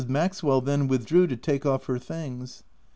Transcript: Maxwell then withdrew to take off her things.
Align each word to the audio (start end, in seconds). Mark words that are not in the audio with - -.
Maxwell 0.07 0.61
then 0.61 0.87
withdrew 0.87 1.27
to 1.27 1.35
take 1.37 1.63
off 1.63 1.85
her 1.85 1.99
things. 1.99 2.63